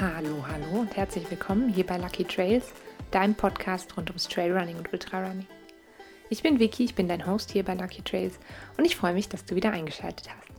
[0.00, 2.66] Hallo, hallo und herzlich willkommen hier bei Lucky Trails,
[3.10, 5.48] deinem Podcast rund ums Trailrunning und Ultrarunning.
[6.30, 8.38] Ich bin Vicky, ich bin dein Host hier bei Lucky Trails
[8.76, 10.52] und ich freue mich, dass du wieder eingeschaltet hast.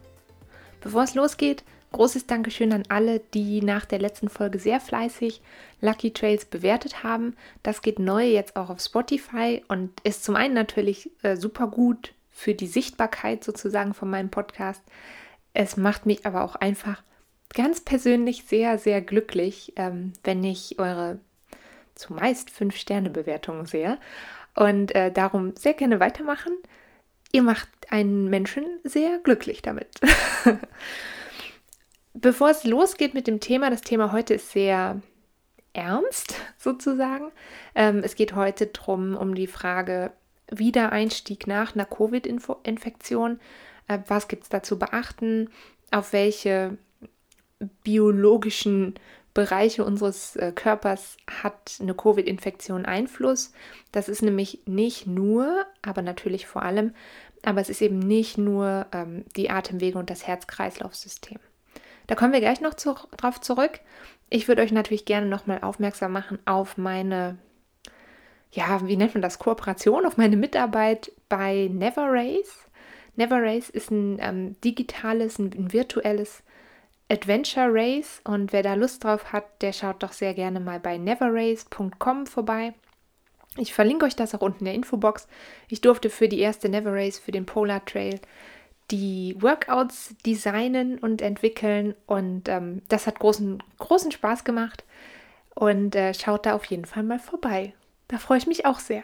[0.82, 5.40] Bevor es losgeht, großes Dankeschön an alle, die nach der letzten Folge sehr fleißig
[5.80, 7.34] Lucky Trails bewertet haben.
[7.62, 12.12] Das geht neu jetzt auch auf Spotify und ist zum einen natürlich äh, super gut
[12.30, 14.82] für die Sichtbarkeit sozusagen von meinem Podcast.
[15.54, 17.02] Es macht mich aber auch einfach
[17.54, 21.18] ganz persönlich sehr, sehr glücklich, ähm, wenn ich eure
[21.94, 23.98] zumeist 5-Sterne-Bewertungen sehe
[24.54, 26.52] und äh, darum sehr gerne weitermachen.
[27.32, 29.88] Ihr macht einen Menschen sehr glücklich damit.
[32.14, 35.00] Bevor es losgeht mit dem Thema, das Thema heute ist sehr
[35.72, 37.30] ernst sozusagen.
[37.74, 40.12] Ähm, es geht heute drum um die Frage
[40.50, 43.38] Wiedereinstieg nach einer Covid-Infektion.
[43.86, 45.50] Äh, was gibt es da zu beachten?
[45.92, 46.78] Auf welche
[47.82, 48.94] biologischen
[49.32, 53.52] Bereiche unseres äh, Körpers hat eine Covid-Infektion Einfluss.
[53.92, 56.94] Das ist nämlich nicht nur, aber natürlich vor allem,
[57.44, 61.38] aber es ist eben nicht nur ähm, die Atemwege und das Herz-Kreislauf-System.
[62.06, 63.80] Da kommen wir gleich noch zu, drauf zurück.
[64.30, 67.38] Ich würde euch natürlich gerne nochmal aufmerksam machen auf meine,
[68.50, 72.68] ja, wie nennt man das, Kooperation, auf meine Mitarbeit bei Never Race.
[73.14, 76.42] Never Race ist ein ähm, digitales, ein, ein virtuelles
[77.10, 80.96] Adventure Race und wer da Lust drauf hat, der schaut doch sehr gerne mal bei
[80.96, 82.74] neverrace.com vorbei.
[83.56, 85.26] Ich verlinke euch das auch unten in der Infobox.
[85.68, 88.20] Ich durfte für die erste Never Race, für den Polar Trail,
[88.90, 94.84] die Workouts designen und entwickeln und ähm, das hat großen, großen Spaß gemacht
[95.54, 97.74] und äh, schaut da auf jeden Fall mal vorbei.
[98.08, 99.02] Da freue ich mich auch sehr.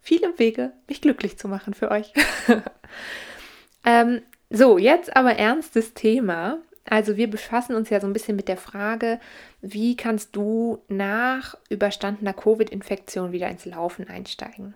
[0.00, 2.12] Viele Wege, mich glücklich zu machen für euch.
[3.84, 6.58] ähm, so, jetzt aber ernstes Thema.
[6.88, 9.20] Also wir befassen uns ja so ein bisschen mit der Frage,
[9.60, 14.74] wie kannst du nach überstandener Covid-Infektion wieder ins Laufen einsteigen?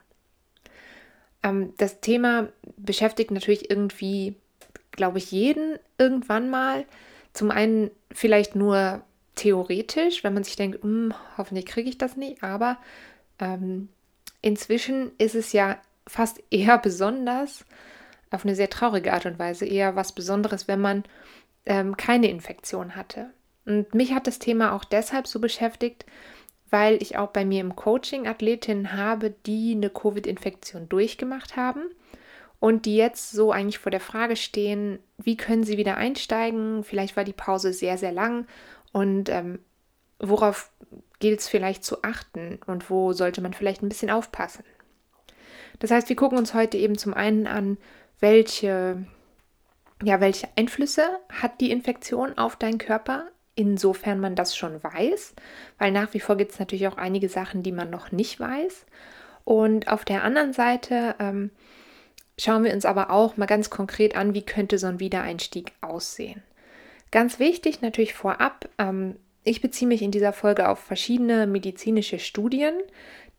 [1.42, 4.34] Ähm, das Thema beschäftigt natürlich irgendwie,
[4.90, 6.84] glaube ich, jeden irgendwann mal.
[7.32, 9.02] Zum einen vielleicht nur
[9.36, 12.76] theoretisch, wenn man sich denkt, hm, hoffentlich kriege ich das nicht, aber
[13.38, 13.88] ähm,
[14.42, 17.64] inzwischen ist es ja fast eher besonders,
[18.32, 21.04] auf eine sehr traurige Art und Weise, eher was Besonderes, wenn man
[21.66, 23.30] ähm, keine Infektion hatte.
[23.66, 26.06] Und mich hat das Thema auch deshalb so beschäftigt,
[26.70, 31.82] weil ich auch bei mir im Coaching Athletinnen habe, die eine Covid-Infektion durchgemacht haben
[32.60, 36.84] und die jetzt so eigentlich vor der Frage stehen, wie können sie wieder einsteigen?
[36.84, 38.46] Vielleicht war die Pause sehr, sehr lang
[38.92, 39.58] und ähm,
[40.18, 40.70] worauf
[41.18, 44.64] gilt es vielleicht zu achten und wo sollte man vielleicht ein bisschen aufpassen?
[45.80, 47.78] Das heißt, wir gucken uns heute eben zum einen an,
[48.20, 49.04] welche
[50.02, 55.34] ja, welche Einflüsse hat die Infektion auf deinen Körper, insofern man das schon weiß,
[55.78, 58.86] weil nach wie vor gibt es natürlich auch einige Sachen, die man noch nicht weiß.
[59.44, 61.50] Und auf der anderen Seite ähm,
[62.38, 66.42] schauen wir uns aber auch mal ganz konkret an, wie könnte so ein Wiedereinstieg aussehen.
[67.10, 72.74] Ganz wichtig natürlich vorab, ähm, ich beziehe mich in dieser Folge auf verschiedene medizinische Studien,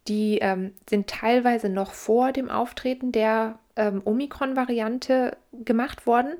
[0.08, 6.34] die ähm, sind teilweise noch vor dem Auftreten der ähm, Omikron-Variante gemacht worden.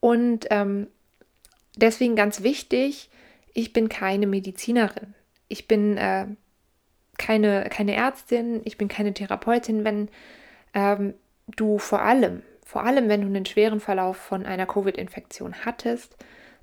[0.00, 0.88] Und ähm,
[1.76, 3.10] deswegen ganz wichtig,
[3.52, 5.14] ich bin keine Medizinerin.
[5.48, 6.26] Ich bin äh,
[7.18, 9.84] keine, keine Ärztin, ich bin keine Therapeutin.
[9.84, 10.08] Wenn
[10.74, 11.14] ähm,
[11.46, 16.16] du vor allem, vor allem wenn du einen schweren Verlauf von einer Covid-Infektion hattest,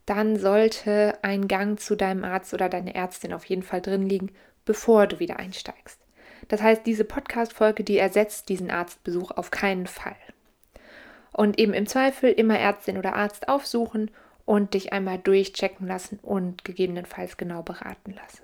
[0.06, 4.31] dann sollte ein Gang zu deinem Arzt oder deiner Ärztin auf jeden Fall drin liegen,
[4.64, 6.06] bevor du wieder einsteigst.
[6.47, 10.16] Das heißt, diese Podcast-Folge, die ersetzt diesen Arztbesuch auf keinen Fall.
[11.34, 14.09] Und eben im Zweifel immer Ärztin oder Arzt aufsuchen
[14.46, 18.44] und dich einmal durchchecken lassen und gegebenenfalls genau beraten lassen.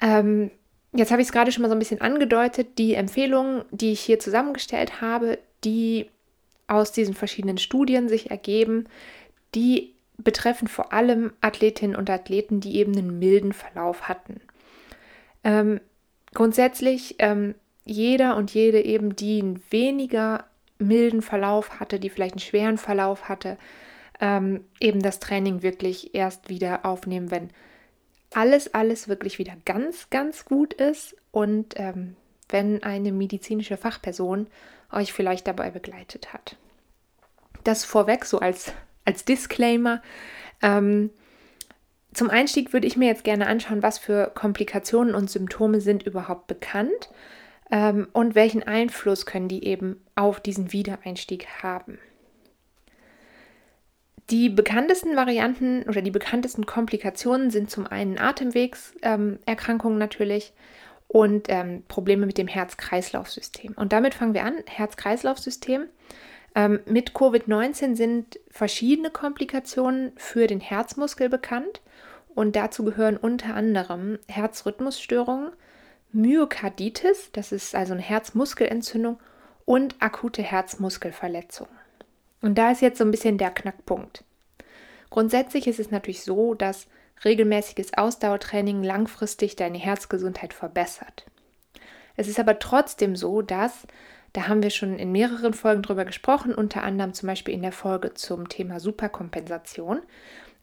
[0.00, 0.50] Ähm,
[0.92, 2.78] jetzt habe ich es gerade schon mal so ein bisschen angedeutet.
[2.78, 6.10] Die Empfehlungen, die ich hier zusammengestellt habe, die
[6.66, 8.88] aus diesen verschiedenen Studien sich ergeben,
[9.54, 14.40] die betreffen vor allem Athletinnen und Athleten, die eben einen milden Verlauf hatten.
[15.46, 15.80] Ähm,
[16.34, 17.54] grundsätzlich ähm,
[17.84, 20.44] jeder und jede eben, die einen weniger
[20.78, 23.56] milden Verlauf hatte, die vielleicht einen schweren Verlauf hatte,
[24.20, 27.50] ähm, eben das Training wirklich erst wieder aufnehmen, wenn
[28.34, 32.16] alles, alles wirklich wieder ganz, ganz gut ist und ähm,
[32.48, 34.48] wenn eine medizinische Fachperson
[34.92, 36.56] euch vielleicht dabei begleitet hat.
[37.62, 38.72] Das vorweg so als,
[39.04, 40.02] als Disclaimer.
[40.60, 41.10] Ähm,
[42.16, 46.46] zum Einstieg würde ich mir jetzt gerne anschauen, was für Komplikationen und Symptome sind überhaupt
[46.46, 47.10] bekannt
[47.70, 51.98] ähm, und welchen Einfluss können die eben auf diesen Wiedereinstieg haben.
[54.30, 60.54] Die bekanntesten Varianten oder die bekanntesten Komplikationen sind zum einen Atemwegserkrankungen ähm, natürlich
[61.08, 63.74] und ähm, Probleme mit dem Herz-Kreislauf-System.
[63.76, 64.54] Und damit fangen wir an.
[64.66, 65.84] Herz-Kreislauf-System.
[66.54, 71.82] Ähm, mit Covid-19 sind verschiedene Komplikationen für den Herzmuskel bekannt.
[72.36, 75.52] Und dazu gehören unter anderem Herzrhythmusstörungen,
[76.12, 79.18] Myokarditis, das ist also eine Herzmuskelentzündung,
[79.64, 81.72] und akute Herzmuskelverletzungen.
[82.42, 84.22] Und da ist jetzt so ein bisschen der Knackpunkt.
[85.08, 86.88] Grundsätzlich ist es natürlich so, dass
[87.24, 91.24] regelmäßiges Ausdauertraining langfristig deine Herzgesundheit verbessert.
[92.16, 93.86] Es ist aber trotzdem so, dass,
[94.34, 97.72] da haben wir schon in mehreren Folgen drüber gesprochen, unter anderem zum Beispiel in der
[97.72, 100.02] Folge zum Thema Superkompensation,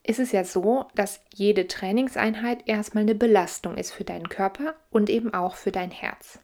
[0.06, 5.10] ist es ja so, dass jede Trainingseinheit erstmal eine Belastung ist für deinen Körper und
[5.10, 6.40] eben auch für dein Herz.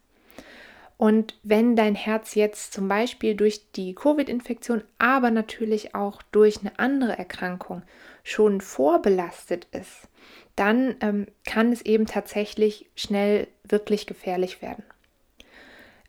[0.96, 6.78] Und wenn dein Herz jetzt zum Beispiel durch die Covid-Infektion, aber natürlich auch durch eine
[6.78, 7.82] andere Erkrankung
[8.22, 10.08] schon vorbelastet ist,
[10.56, 14.84] dann ähm, kann es eben tatsächlich schnell wirklich gefährlich werden.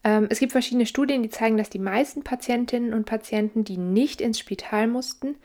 [0.04, 4.20] Ähm, es gibt verschiedene Studien, die zeigen, dass die meisten Patientinnen und Patienten, die nicht
[4.20, 5.38] ins Spital mussten,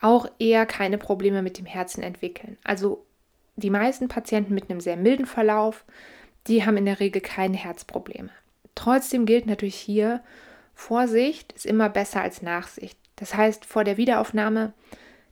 [0.00, 2.56] auch eher keine Probleme mit dem Herzen entwickeln.
[2.64, 3.04] Also
[3.56, 5.84] die meisten Patienten mit einem sehr milden Verlauf,
[6.46, 8.30] die haben in der Regel keine Herzprobleme.
[8.74, 10.22] Trotzdem gilt natürlich hier,
[10.74, 12.98] Vorsicht ist immer besser als Nachsicht.
[13.16, 14.72] Das heißt, vor der Wiederaufnahme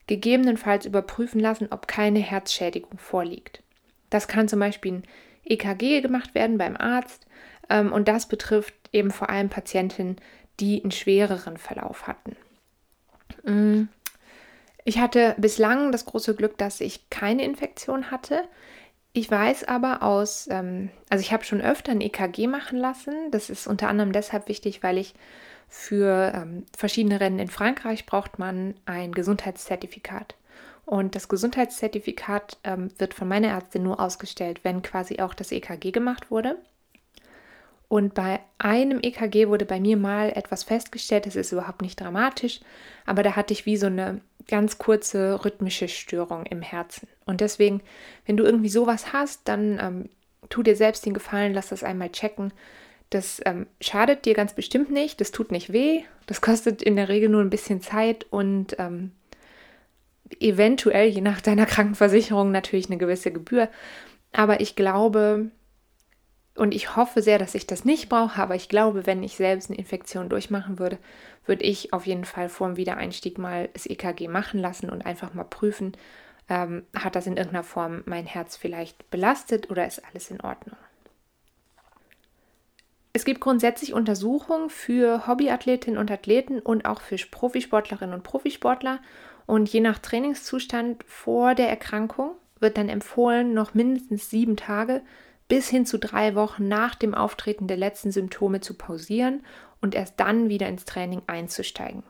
[0.07, 3.63] gegebenenfalls überprüfen lassen, ob keine Herzschädigung vorliegt.
[4.11, 5.03] Das kann zum Beispiel ein
[5.45, 7.27] EKG gemacht werden beim Arzt
[7.71, 10.17] ähm, und das betrifft eben vor allem Patientinnen,
[10.61, 12.37] die einen schwereren Verlauf hatten.
[13.45, 13.89] Mm.
[14.89, 18.45] Ich hatte bislang das große Glück, dass ich keine Infektion hatte.
[19.13, 23.31] Ich weiß aber aus, ähm, also ich habe schon öfter ein EKG machen lassen.
[23.31, 25.13] Das ist unter anderem deshalb wichtig, weil ich
[25.69, 30.37] für ähm, verschiedene Rennen in Frankreich braucht man ein Gesundheitszertifikat.
[30.87, 35.91] Und das Gesundheitszertifikat ähm, wird von meiner Ärztin nur ausgestellt, wenn quasi auch das EKG
[35.91, 36.57] gemacht wurde.
[37.89, 42.61] Und bei einem EKG wurde bei mir mal etwas festgestellt, das ist überhaupt nicht dramatisch,
[43.05, 47.07] aber da hatte ich wie so eine ganz kurze rhythmische Störung im Herzen.
[47.27, 47.83] Und deswegen,
[48.27, 50.09] wenn du irgendwie sowas hast, dann ähm,
[50.49, 52.53] tu dir selbst den Gefallen, lass das einmal checken.
[53.11, 57.09] Das ähm, schadet dir ganz bestimmt nicht, das tut nicht weh, das kostet in der
[57.09, 59.13] Regel nur ein bisschen Zeit und ähm,
[60.41, 63.69] eventuell, je nach deiner Krankenversicherung, natürlich eine gewisse Gebühr.
[64.33, 65.51] Aber ich glaube,
[66.59, 69.71] und ich hoffe sehr, dass ich das nicht brauche, aber ich glaube, wenn ich selbst
[69.71, 70.99] eine Infektion durchmachen würde,
[71.47, 75.35] würde ich auf jeden Fall vor dem Wiedereinstieg mal das EKG machen lassen und einfach
[75.35, 75.93] mal prüfen,
[76.49, 80.77] ähm, hat das in irgendeiner Form mein Herz vielleicht belastet oder ist alles in Ordnung.
[83.13, 89.01] Es gibt grundsätzlich Untersuchungen für Hobbyathletinnen und Athleten und auch für Profisportlerinnen und Profisportler.
[89.47, 95.03] Und je nach Trainingszustand vor der Erkrankung wird dann empfohlen, noch mindestens sieben Tage
[95.49, 99.43] bis hin zu drei Wochen nach dem Auftreten der letzten Symptome zu pausieren
[99.81, 102.03] und erst dann wieder ins Training einzusteigen.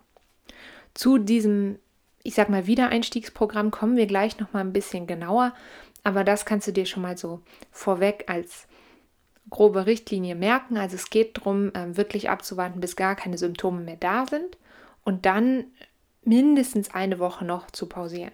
[0.94, 1.78] Zu diesem,
[2.22, 5.54] ich sag mal, Wiedereinstiegsprogramm kommen wir gleich noch mal ein bisschen genauer,
[6.02, 7.40] aber das kannst du dir schon mal so
[7.70, 8.66] vorweg als
[9.50, 10.76] grobe Richtlinie merken.
[10.76, 14.58] Also es geht darum, ähm, wirklich abzuwarten, bis gar keine Symptome mehr da sind
[15.04, 15.64] und dann
[16.24, 18.32] mindestens eine Woche noch zu pausieren.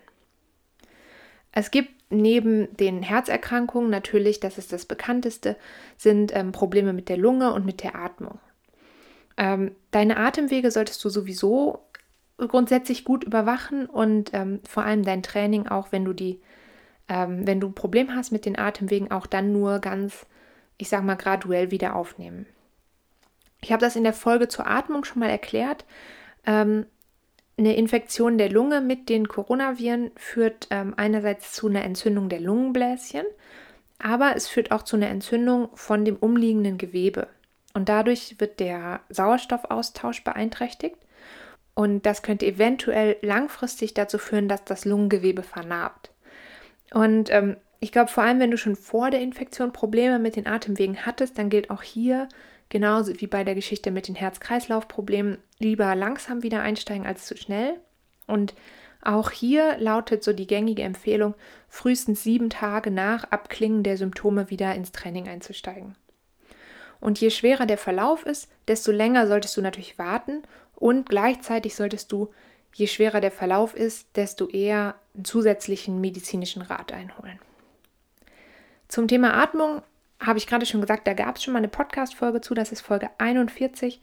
[1.57, 5.57] Es gibt neben den Herzerkrankungen natürlich, das ist das bekannteste,
[5.97, 8.41] sind ähm, Probleme mit der Lunge und mit der Atmung.
[9.37, 11.81] Ähm, deine Atemwege solltest du sowieso
[12.39, 16.41] grundsätzlich gut überwachen und ähm, vor allem dein Training auch, wenn du die,
[17.09, 20.27] ähm, wenn du ein Problem hast mit den Atemwegen, auch dann nur ganz,
[20.77, 22.47] ich sag mal, graduell wieder aufnehmen.
[23.61, 25.85] Ich habe das in der Folge zur Atmung schon mal erklärt.
[26.45, 26.87] Ähm,
[27.57, 33.25] eine Infektion der Lunge mit den Coronaviren führt ähm, einerseits zu einer Entzündung der Lungenbläschen,
[33.99, 37.29] aber es führt auch zu einer Entzündung von dem umliegenden Gewebe.
[37.75, 40.97] Und dadurch wird der Sauerstoffaustausch beeinträchtigt.
[41.75, 46.13] Und das könnte eventuell langfristig dazu führen, dass das Lungengewebe vernarbt.
[46.93, 50.47] Und ähm, ich glaube, vor allem, wenn du schon vor der Infektion Probleme mit den
[50.47, 52.29] Atemwegen hattest, dann gilt auch hier
[52.75, 57.79] Genauso wie bei der Geschichte mit den Herz-Kreislauf-Problemen, lieber langsam wieder einsteigen als zu schnell.
[58.27, 58.53] Und
[59.01, 61.37] auch hier lautet so die gängige Empfehlung,
[61.69, 65.95] frühestens sieben Tage nach Abklingen der Symptome wieder ins Training einzusteigen.
[66.99, 70.43] Und je schwerer der Verlauf ist, desto länger solltest du natürlich warten
[70.75, 72.33] und gleichzeitig solltest du,
[72.75, 77.39] je schwerer der Verlauf ist, desto eher einen zusätzlichen medizinischen Rat einholen.
[78.89, 79.83] Zum Thema Atmung
[80.21, 82.81] habe ich gerade schon gesagt, da gab es schon mal eine Podcast-Folge zu, das ist
[82.81, 84.01] Folge 41.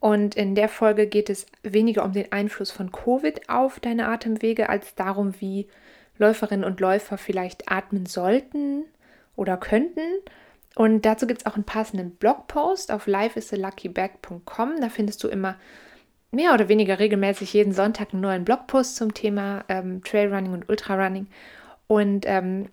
[0.00, 4.68] Und in der Folge geht es weniger um den Einfluss von Covid auf deine Atemwege,
[4.68, 5.66] als darum, wie
[6.18, 8.84] Läuferinnen und Läufer vielleicht atmen sollten
[9.36, 10.02] oder könnten.
[10.76, 14.80] Und dazu gibt es auch einen passenden Blogpost auf lifeisaluckybag.com.
[14.80, 15.56] Da findest du immer
[16.30, 21.26] mehr oder weniger regelmäßig jeden Sonntag einen neuen Blogpost zum Thema ähm, Trailrunning und Ultrarunning.
[21.86, 22.68] Und ähm,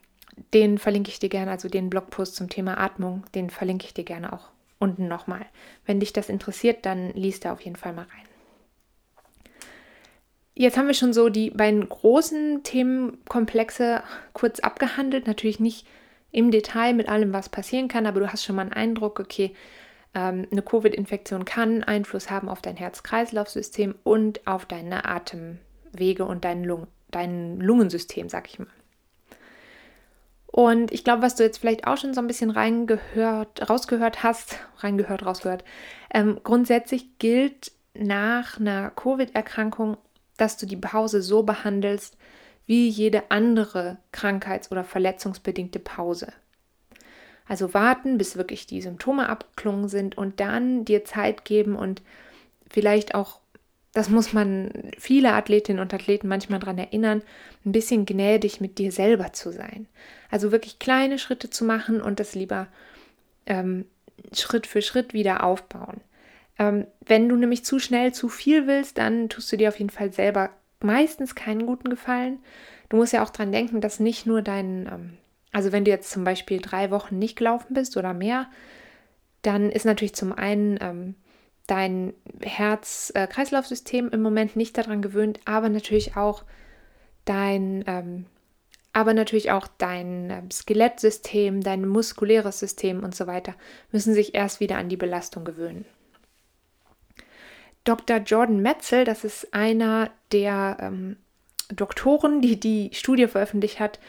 [0.54, 4.04] den verlinke ich dir gerne, also den Blogpost zum Thema Atmung, den verlinke ich dir
[4.04, 4.50] gerne auch
[4.80, 5.46] unten nochmal.
[5.86, 8.25] Wenn dich das interessiert, dann liest da auf jeden Fall mal rein.
[10.54, 15.27] Jetzt haben wir schon so die beiden großen Themenkomplexe kurz abgehandelt.
[15.27, 15.86] Natürlich nicht
[16.32, 19.54] im Detail mit allem, was passieren kann, aber du hast schon mal einen Eindruck, okay,
[20.13, 26.63] ähm, eine Covid-Infektion kann Einfluss haben auf dein Herz-Kreislauf-System und auf deine Atemwege und dein,
[26.63, 28.68] Lung dein Lungensystem, sag ich mal.
[30.55, 34.57] Und ich glaube, was du jetzt vielleicht auch schon so ein bisschen reingehört, rausgehört hast,
[34.77, 35.65] reingehört, rausgehört,
[36.13, 39.97] ähm, grundsätzlich gilt nach einer Covid-Erkrankung,
[40.38, 42.15] dass du die Pause so behandelst
[42.65, 46.31] wie jede andere krankheits- oder verletzungsbedingte Pause.
[47.45, 52.01] Also warten, bis wirklich die Symptome abgeklungen sind und dann dir Zeit geben und
[52.69, 53.41] vielleicht auch
[53.96, 57.22] das muss man viele Athletinnen und Athleten manchmal daran erinnern,
[57.66, 59.88] ein bisschen gnädig mit dir selber zu sein.
[60.30, 62.68] Also wirklich kleine Schritte zu machen und das lieber
[63.46, 63.86] ähm,
[64.34, 66.02] Schritt für Schritt wieder aufbauen.
[66.60, 69.90] Ähm, wenn du nämlich zu schnell zu viel willst, dann tust du dir auf jeden
[69.90, 70.50] Fall selber
[70.82, 72.40] meistens keinen guten Gefallen.
[72.90, 75.18] Du musst ja auch daran denken, dass nicht nur dein, ähm,
[75.54, 78.48] also wenn du jetzt zum Beispiel drei Wochen nicht gelaufen bist oder mehr,
[79.42, 81.16] dann ist natürlich zum einen ähm,
[81.67, 86.43] dein Herz-Kreislauf-System im Moment nicht daran gewöhnt, aber natürlich auch
[87.25, 88.25] dein, ähm,
[88.93, 93.55] aber natürlich auch dein äh, Skelettsystem, dein muskuläres System und so weiter
[93.91, 95.86] müssen sich erst wieder an die Belastung gewöhnen.
[97.84, 98.17] Dr.
[98.17, 101.17] Jordan Metzel, das ist einer der ähm,
[101.69, 104.00] Doktoren, die die Studie veröffentlicht hat,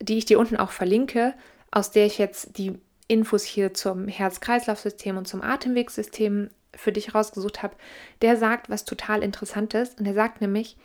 [0.00, 1.34] die ich dir unten auch verlinke,
[1.70, 7.62] aus der ich jetzt die Infos hier zum Herz-Kreislauf-System und zum Atemwegssystem für dich rausgesucht
[7.62, 7.76] habe,
[8.22, 9.94] der sagt was total Interessantes.
[9.94, 10.76] Und er sagt nämlich,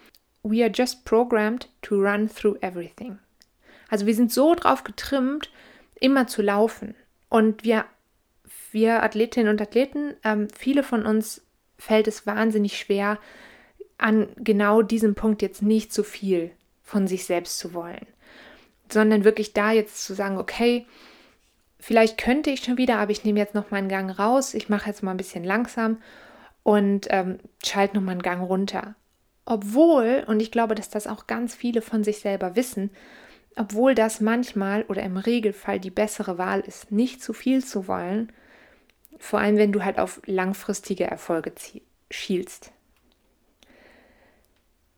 [0.44, 3.20] we are just programmed to run through everything.
[3.90, 5.50] Also wir sind so drauf getrimmt,
[6.00, 6.96] immer zu laufen.
[7.30, 7.86] Und wir,
[8.72, 11.42] wir Athletinnen und Athleten, ähm, viele von uns
[11.78, 13.20] fällt es wahnsinnig schwer,
[13.98, 16.52] an genau diesem Punkt jetzt nicht so viel
[16.84, 18.06] von sich selbst zu wollen,
[18.92, 20.86] sondern wirklich da jetzt zu sagen, okay,
[21.84, 24.70] vielleicht könnte ich schon wieder, aber ich nehme jetzt noch mal einen Gang raus, ich
[24.70, 25.98] mache jetzt mal ein bisschen langsam
[26.64, 28.96] und ähm, schalte noch mal einen Gang runter.
[29.46, 32.90] Obwohl, und ich glaube, dass das auch ganz viele von sich selber wissen,
[33.58, 38.32] obwohl das manchmal oder im Regelfall die bessere Wahl ist, nicht zu viel zu wollen,
[39.20, 41.52] vor allem wenn du halt auf langfristige Erfolge
[42.10, 42.72] schielst.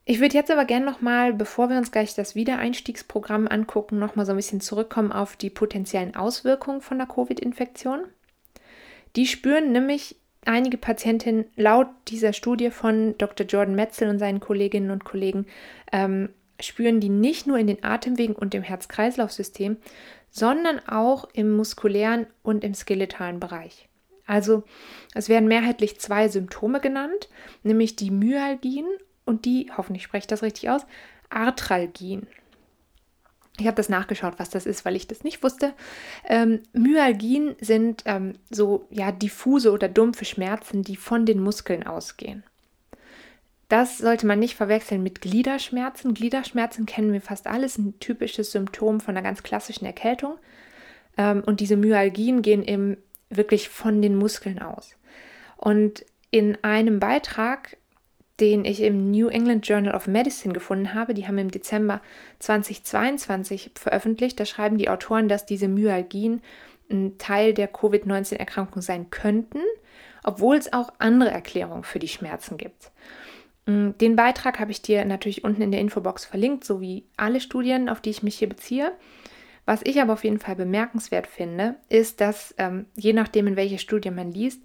[0.07, 4.33] Ich würde jetzt aber gerne nochmal, bevor wir uns gleich das Wiedereinstiegsprogramm angucken, nochmal so
[4.33, 8.05] ein bisschen zurückkommen auf die potenziellen Auswirkungen von der Covid-Infektion.
[9.15, 13.47] Die spüren nämlich einige Patientinnen laut dieser Studie von Dr.
[13.47, 15.47] Jordan Metzel und seinen Kolleginnen und Kollegen,
[15.91, 19.77] ähm, spüren die nicht nur in den Atemwegen und im Herz-Kreislauf-System,
[20.29, 23.89] sondern auch im muskulären und im skeletalen Bereich.
[24.27, 24.63] Also
[25.15, 27.29] es werden mehrheitlich zwei Symptome genannt,
[27.63, 28.87] nämlich die Myalgien
[29.25, 30.85] und die, hoffentlich spreche ich das richtig aus,
[31.29, 32.27] Arthralgien.
[33.57, 35.73] Ich habe das nachgeschaut, was das ist, weil ich das nicht wusste.
[36.25, 42.43] Ähm, Myalgien sind ähm, so ja diffuse oder dumpfe Schmerzen, die von den Muskeln ausgehen.
[43.69, 46.13] Das sollte man nicht verwechseln mit Gliederschmerzen.
[46.13, 50.37] Gliederschmerzen kennen wir fast alles, ein typisches Symptom von einer ganz klassischen Erkältung.
[51.17, 52.97] Ähm, und diese Myalgien gehen eben
[53.29, 54.95] wirklich von den Muskeln aus.
[55.57, 57.77] Und in einem Beitrag
[58.39, 61.13] den ich im New England Journal of Medicine gefunden habe.
[61.13, 62.01] Die haben im Dezember
[62.39, 64.39] 2022 veröffentlicht.
[64.39, 66.41] Da schreiben die Autoren, dass diese Myalgien
[66.91, 69.61] ein Teil der Covid-19-Erkrankung sein könnten,
[70.23, 72.91] obwohl es auch andere Erklärungen für die Schmerzen gibt.
[73.65, 77.89] Mm, den Beitrag habe ich dir natürlich unten in der Infobox verlinkt, sowie alle Studien,
[77.89, 78.91] auf die ich mich hier beziehe.
[79.65, 83.79] Was ich aber auf jeden Fall bemerkenswert finde, ist, dass ähm, je nachdem, in welche
[83.79, 84.61] Studie man liest,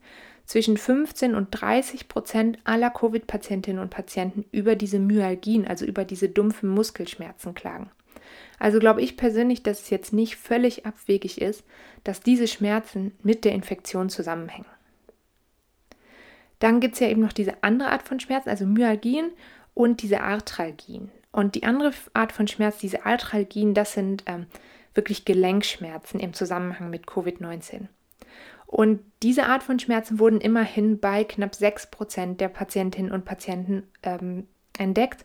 [0.51, 6.29] zwischen 15 und 30 Prozent aller Covid-Patientinnen und Patienten über diese Myalgien, also über diese
[6.29, 7.89] dumpfen Muskelschmerzen klagen.
[8.59, 11.63] Also glaube ich persönlich, dass es jetzt nicht völlig abwegig ist,
[12.03, 14.67] dass diese Schmerzen mit der Infektion zusammenhängen.
[16.59, 19.31] Dann gibt es ja eben noch diese andere Art von Schmerzen, also Myalgien
[19.73, 21.13] und diese Arthralgien.
[21.31, 24.47] Und die andere Art von Schmerz, diese Arthralgien, das sind ähm,
[24.95, 27.87] wirklich Gelenkschmerzen im Zusammenhang mit Covid-19.
[28.71, 34.47] Und diese Art von Schmerzen wurden immerhin bei knapp 6% der Patientinnen und Patienten ähm,
[34.79, 35.25] entdeckt.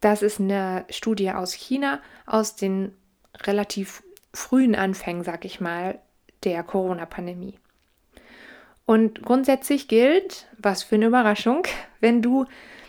[0.00, 2.92] Das ist eine Studie aus China, aus den
[3.42, 5.98] relativ frühen Anfängen, sag ich mal,
[6.44, 7.58] der Corona-Pandemie.
[8.84, 11.64] Und grundsätzlich gilt, was für eine Überraschung,
[12.00, 12.44] wenn du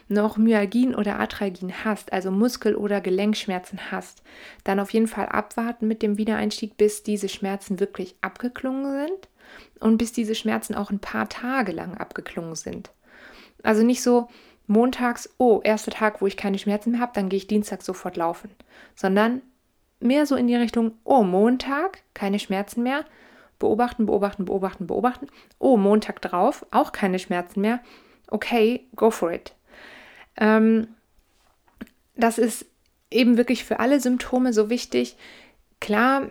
[0.10, 4.22] noch Myalgien oder Arthralgien hast, also Muskel- oder Gelenkschmerzen hast,
[4.64, 9.28] dann auf jeden Fall abwarten mit dem Wiedereinstieg, bis diese Schmerzen wirklich abgeklungen sind
[9.80, 12.92] und bis diese Schmerzen auch ein paar Tage lang abgeklungen sind.
[13.64, 14.30] Also nicht so
[14.68, 18.18] montags, oh, erster Tag, wo ich keine Schmerzen mehr habe, dann gehe ich Dienstag sofort
[18.18, 18.52] laufen,
[18.96, 19.42] sondern
[20.00, 23.06] mehr so in die Richtung, oh, Montag, keine Schmerzen mehr,
[23.60, 25.28] beobachten, beobachten, beobachten, beobachten.
[25.58, 27.80] Oh, Montag drauf, auch keine Schmerzen mehr.
[28.30, 29.54] Okay, go for it.
[30.36, 30.88] Ähm,
[32.16, 32.66] das ist
[33.10, 35.16] eben wirklich für alle Symptome so wichtig.
[35.80, 36.30] Klar,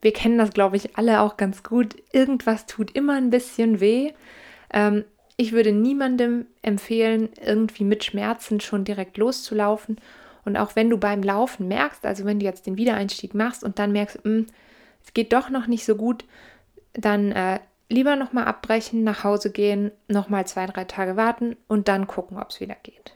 [0.00, 1.96] wir kennen das, glaube ich, alle auch ganz gut.
[2.12, 4.12] Irgendwas tut immer ein bisschen weh.
[4.72, 5.04] Ähm,
[5.36, 9.98] ich würde niemandem empfehlen, irgendwie mit Schmerzen schon direkt loszulaufen.
[10.44, 13.78] Und auch wenn du beim Laufen merkst, also wenn du jetzt den Wiedereinstieg machst und
[13.78, 14.46] dann merkst, mh, hm,
[15.04, 16.24] es geht doch noch nicht so gut,
[16.92, 22.06] dann äh, lieber nochmal abbrechen, nach Hause gehen, nochmal zwei, drei Tage warten und dann
[22.06, 23.14] gucken, ob es wieder geht.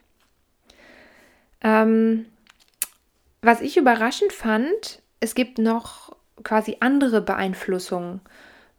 [1.63, 2.27] Ähm,
[3.43, 8.21] was ich überraschend fand, es gibt noch quasi andere Beeinflussungen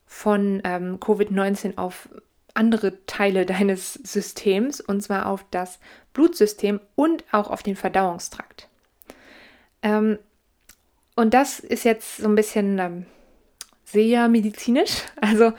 [0.06, 2.10] von ähm, Covid-19 auf
[2.54, 5.80] andere Teile deines Systems, und zwar auf das
[6.14, 8.68] Blutsystem und auch auf den Verdauungstrakt.
[9.82, 10.20] Ähm,
[11.16, 13.06] und das ist jetzt so ein bisschen ähm,
[13.86, 15.04] sehr medizinisch.
[15.22, 15.54] Also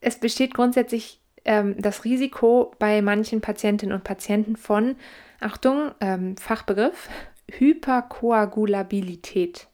[0.00, 4.96] es besteht grundsätzlich ähm, das Risiko bei manchen Patientinnen und Patienten von,
[5.40, 7.08] Achtung, ähm, Fachbegriff,
[7.50, 9.66] Hyperkoagulabilität.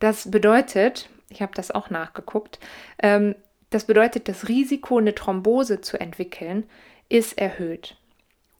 [0.00, 2.58] Das bedeutet, ich habe das auch nachgeguckt,
[3.00, 3.36] ähm,
[3.70, 6.64] das bedeutet, das Risiko, eine Thrombose zu entwickeln,
[7.08, 7.96] ist erhöht.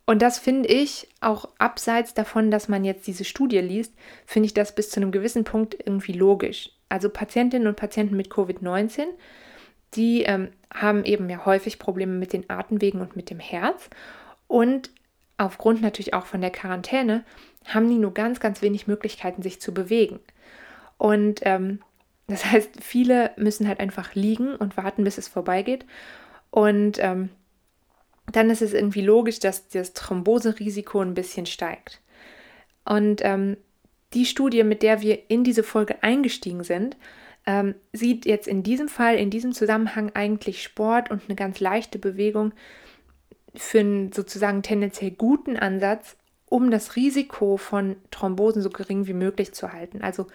[0.07, 3.95] Und das finde ich auch abseits davon, dass man jetzt diese Studie liest,
[4.27, 6.71] finde ich das bis zu einem gewissen Punkt irgendwie logisch.
[6.89, 9.05] Also Patientinnen und Patienten mit Covid-19,
[9.95, 13.89] die ähm, haben eben ja häufig Probleme mit den Atemwegen und mit dem Herz.
[14.47, 14.91] Und
[15.39, 17.25] aufgrund natürlich auch von der Quarantäne
[17.67, 20.19] haben die nur ganz, ganz wenig Möglichkeiten, sich zu bewegen.
[21.01, 21.81] Und ähm,
[22.27, 25.87] das heißt, viele müssen halt einfach liegen und warten, bis es vorbeigeht.
[26.51, 27.31] Und ähm,
[28.31, 32.03] dann ist es irgendwie logisch, dass das Thromboserisiko ein bisschen steigt.
[32.85, 33.57] Und ähm,
[34.13, 36.99] die Studie, mit der wir in diese Folge eingestiegen sind,
[37.47, 41.99] ähm, sieht jetzt in diesem Fall, in diesem Zusammenhang eigentlich Sport und eine ganz leichte
[41.99, 42.53] Bewegung
[43.55, 46.19] für einen sozusagen tendenziell guten Ansatz,
[46.51, 50.03] um das Risiko von Thrombosen so gering wie möglich zu halten.
[50.03, 50.27] Also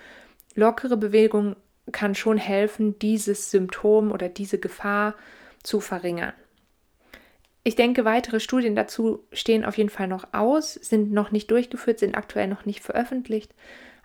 [0.55, 1.57] lockere Bewegung
[1.91, 5.13] kann schon helfen, dieses Symptom oder diese Gefahr
[5.61, 6.33] zu verringern.
[7.63, 11.99] Ich denke, weitere Studien dazu stehen auf jeden Fall noch aus, sind noch nicht durchgeführt,
[11.99, 13.53] sind aktuell noch nicht veröffentlicht.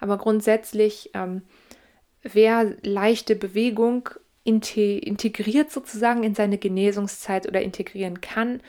[0.01, 1.43] Aber grundsätzlich, ähm,
[2.23, 4.09] wer leichte Bewegung
[4.43, 8.63] integriert sozusagen in seine Genesungszeit oder integrieren kann,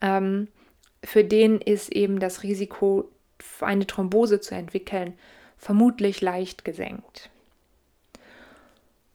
[0.00, 0.48] ähm,
[1.04, 3.10] für den ist eben das Risiko,
[3.60, 5.14] eine Thrombose zu entwickeln,
[5.56, 7.30] vermutlich leicht gesenkt.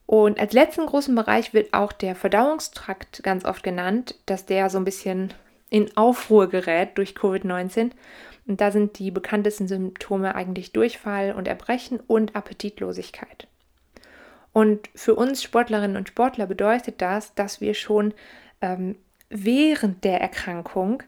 [0.06, 4.78] Und als letzten großen Bereich wird auch der Verdauungstrakt ganz oft genannt, dass der so
[4.78, 5.32] ein bisschen
[5.70, 7.90] in Aufruhr gerät durch Covid-19.
[8.46, 13.48] Und da sind die bekanntesten Symptome eigentlich Durchfall und Erbrechen und Appetitlosigkeit.
[14.52, 18.14] Und für uns Sportlerinnen und Sportler bedeutet das, dass wir schon
[18.60, 18.96] ähm,
[19.30, 21.02] während der Erkrankung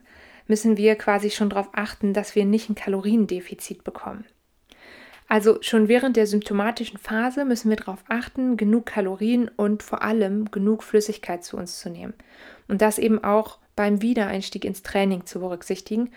[0.47, 4.25] müssen wir quasi schon darauf achten, dass wir nicht ein Kaloriendefizit bekommen.
[5.29, 10.49] Also schon während der symptomatischen Phase müssen wir darauf achten, genug Kalorien und vor allem
[10.51, 12.13] genug Flüssigkeit zu uns zu nehmen.
[12.69, 16.11] Und das eben auch beim Wiedereinstieg ins Training zu berücksichtigen,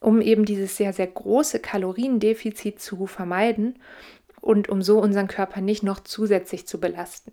[0.00, 3.78] um eben dieses sehr, sehr große Kaloriendefizit zu vermeiden
[4.40, 7.32] und um so unseren Körper nicht noch zusätzlich zu belasten.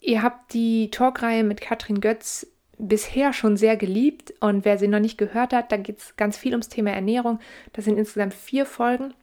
[0.00, 2.46] Ihr habt die Talkreihe mit Katrin Götz
[2.78, 6.36] bisher schon sehr geliebt und wer sie noch nicht gehört hat, da geht es ganz
[6.36, 7.40] viel ums Thema Ernährung.
[7.72, 9.14] Das sind insgesamt vier Folgen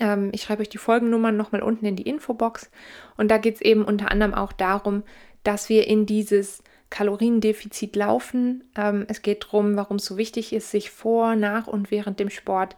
[0.00, 2.70] ähm, ich schreibe euch die Folgennummern nochmal unten in die Infobox.
[3.16, 5.02] Und da geht es eben unter anderem auch darum,
[5.42, 8.64] dass wir in dieses Kaloriendefizit laufen.
[8.76, 12.30] Ähm, es geht darum, warum es so wichtig ist, sich vor, nach und während dem
[12.30, 12.76] Sport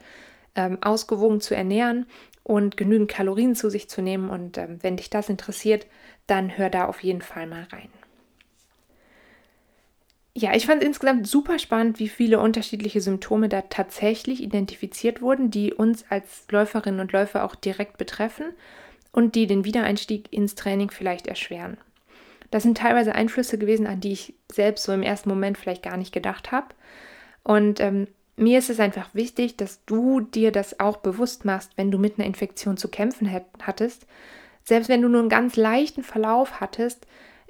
[0.55, 2.07] ähm, ausgewogen zu ernähren
[2.42, 4.31] und genügend Kalorien zu sich zu nehmen.
[4.31, 5.87] Und ähm, wenn dich das interessiert,
[6.27, 7.88] dann hör da auf jeden Fall mal rein.
[10.38, 15.51] Ja, ich fand es insgesamt super spannend, wie viele unterschiedliche Symptome da tatsächlich identifiziert wurden,
[15.51, 18.44] die uns als Läuferinnen und Läufer auch direkt betreffen
[19.12, 21.79] und die den Wiedereinstieg ins Training vielleicht erschweren.
[22.51, 25.96] Das sind teilweise Einflüsse gewesen, an die ich selbst so im ersten Moment vielleicht gar
[25.96, 26.75] nicht gedacht habe.
[27.42, 31.90] Und ähm, mir ist es einfach wichtig, dass du dir das auch bewusst machst, wenn
[31.90, 34.07] du mit einer Infektion zu kämpfen hattest.
[34.64, 37.07] Selbst wenn du nur einen ganz leichten Verlauf hattest,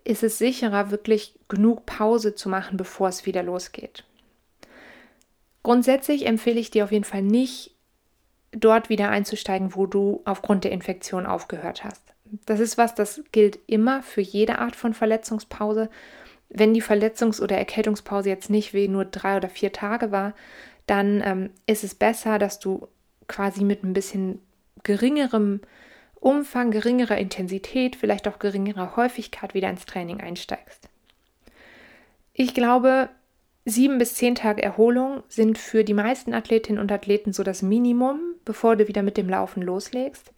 [0.06, 4.04] ist es sicherer, wirklich genug Pause zu machen, bevor es wieder losgeht.
[5.62, 7.72] Grundsätzlich empfehle ich dir auf jeden Fall nicht,
[8.52, 12.02] dort wieder einzusteigen, wo du aufgrund der Infektion aufgehört hast.
[12.46, 15.90] Das ist was, das gilt immer für jede Art von Verletzungspause.
[16.48, 20.34] Wenn die Verletzungs- oder Erkältungspause jetzt nicht wie nur drei oder vier Tage war,
[20.86, 22.88] dann ähm, ist es besser, dass du
[23.26, 24.40] quasi mit ein bisschen
[24.84, 25.60] geringerem
[26.20, 30.88] Umfang, geringerer Intensität, vielleicht auch geringerer Häufigkeit wieder ins Training einsteigst.
[32.32, 33.08] Ich glaube,
[33.64, 38.20] sieben bis zehn Tage Erholung sind für die meisten Athletinnen und Athleten so das Minimum,
[38.44, 40.32] bevor du wieder mit dem Laufen loslegst.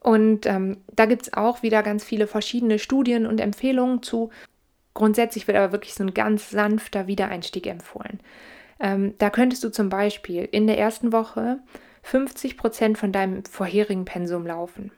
[0.00, 4.30] Und ähm, da gibt es auch wieder ganz viele verschiedene Studien und Empfehlungen zu.
[4.92, 8.20] Grundsätzlich wird aber wirklich so ein ganz sanfter Wiedereinstieg empfohlen.
[8.80, 11.58] Ähm, da könntest du zum Beispiel in der ersten Woche
[12.04, 14.92] 50 Prozent von deinem vorherigen Pensum laufen.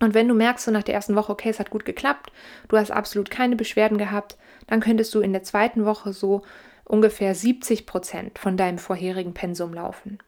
[0.00, 2.30] Und wenn du merkst, so nach der ersten Woche, okay, es hat gut geklappt,
[2.68, 6.42] du hast absolut keine Beschwerden gehabt, dann könntest du in der zweiten Woche so
[6.84, 10.18] ungefähr 70 Prozent von deinem vorherigen Pensum laufen.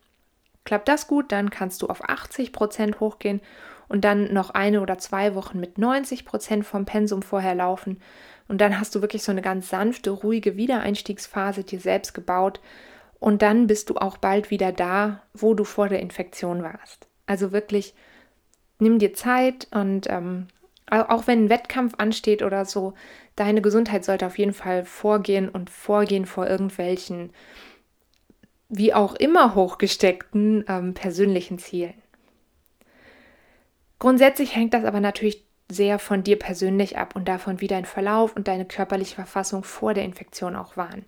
[0.64, 3.40] Klappt das gut, dann kannst du auf 80 Prozent hochgehen
[3.88, 8.00] und dann noch eine oder zwei Wochen mit 90 Prozent vom Pensum vorher laufen.
[8.48, 12.60] Und dann hast du wirklich so eine ganz sanfte, ruhige Wiedereinstiegsphase dir selbst gebaut.
[13.22, 17.06] Und dann bist du auch bald wieder da, wo du vor der Infektion warst.
[17.24, 17.94] Also wirklich,
[18.80, 20.48] nimm dir Zeit und ähm,
[20.90, 22.94] auch wenn ein Wettkampf ansteht oder so,
[23.36, 27.30] deine Gesundheit sollte auf jeden Fall vorgehen und vorgehen vor irgendwelchen,
[28.68, 31.94] wie auch immer hochgesteckten ähm, persönlichen Zielen.
[34.00, 38.34] Grundsätzlich hängt das aber natürlich sehr von dir persönlich ab und davon, wie dein Verlauf
[38.34, 41.04] und deine körperliche Verfassung vor der Infektion auch waren.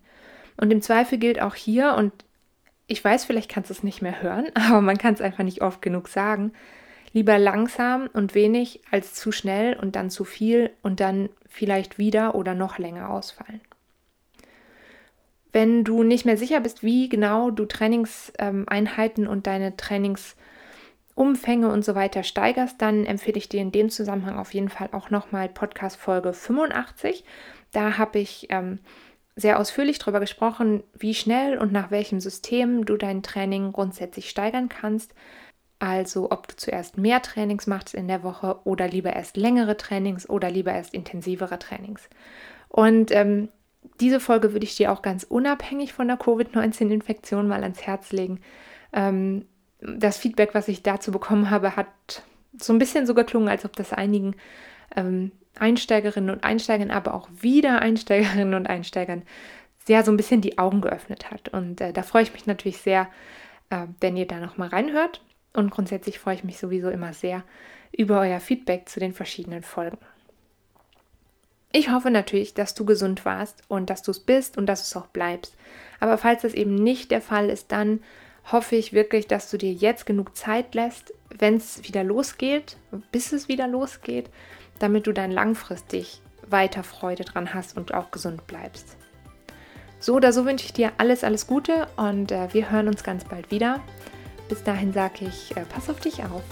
[0.57, 2.13] Und im Zweifel gilt auch hier, und
[2.87, 5.63] ich weiß, vielleicht kannst du es nicht mehr hören, aber man kann es einfach nicht
[5.63, 6.53] oft genug sagen,
[7.13, 12.35] lieber langsam und wenig als zu schnell und dann zu viel und dann vielleicht wieder
[12.35, 13.61] oder noch länger ausfallen.
[15.53, 20.35] Wenn du nicht mehr sicher bist, wie genau du Trainingseinheiten und deine Trainings
[21.15, 24.89] Umfänge und so weiter steigerst, dann empfehle ich dir in dem Zusammenhang auf jeden Fall
[24.91, 27.25] auch nochmal Podcast Folge 85.
[27.71, 28.81] Da habe ich ähm,
[29.37, 34.69] sehr ausführlich darüber gesprochen, wie schnell und nach welchem System du dein Training grundsätzlich steigern
[34.69, 35.15] kannst.
[35.81, 40.29] Also ob du zuerst mehr Trainings machst in der Woche oder lieber erst längere Trainings
[40.29, 42.09] oder lieber erst intensivere Trainings.
[42.69, 43.49] Und ähm,
[44.01, 48.41] diese Folge würde ich dir auch ganz unabhängig von der Covid-19-Infektion mal ans Herz legen.
[48.93, 49.47] Ähm,
[49.81, 51.89] das Feedback, was ich dazu bekommen habe, hat
[52.59, 54.37] so ein bisschen so geklungen, als ob das einigen
[54.97, 59.23] ähm, Einsteigerinnen und Einsteigern, aber auch wieder Einsteigerinnen und Einsteigern
[59.85, 61.49] sehr so ein bisschen die Augen geöffnet hat.
[61.51, 63.09] Und äh, da freue ich mich natürlich sehr,
[63.71, 65.21] äh, wenn ihr da nochmal reinhört.
[65.53, 67.45] Und grundsätzlich freue ich mich sowieso immer sehr
[67.93, 69.99] über euer Feedback zu den verschiedenen Folgen.
[71.71, 74.97] Ich hoffe natürlich, dass du gesund warst und dass du es bist und dass es
[74.97, 75.57] auch bleibst.
[76.01, 78.01] Aber falls das eben nicht der Fall ist, dann
[78.51, 82.77] hoffe ich wirklich, dass du dir jetzt genug Zeit lässt, wenn es wieder losgeht,
[83.11, 84.31] bis es wieder losgeht,
[84.79, 88.97] damit du dann langfristig weiter Freude dran hast und auch gesund bleibst.
[90.01, 93.25] So oder so wünsche ich dir alles, alles Gute und äh, wir hören uns ganz
[93.25, 93.81] bald wieder.
[94.49, 96.43] Bis dahin sage ich, äh, pass auf dich auf.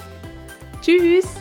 [0.81, 1.37] Tschüss!